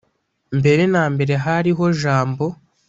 [0.59, 2.45] Mbere na mbere hariho Jambo